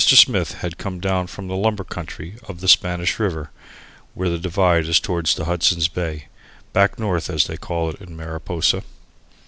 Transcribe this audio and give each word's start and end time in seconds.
Smith 0.03 0.53
had 0.53 0.79
come 0.79 0.99
down 0.99 1.27
from 1.27 1.47
the 1.47 1.55
lumber 1.55 1.83
country 1.83 2.35
of 2.47 2.59
the 2.59 2.67
Spanish 2.67 3.19
River, 3.19 3.51
where 4.15 4.29
the 4.31 4.39
divide 4.39 4.87
is 4.87 4.99
toward 4.99 5.27
the 5.27 5.45
Hudson 5.45 5.79
Bay, 5.93 6.25
"back 6.73 6.97
north" 6.97 7.29
as 7.29 7.45
they 7.45 7.55
called 7.55 7.93
it 7.93 8.01
in 8.09 8.15
Mariposa. 8.17 8.81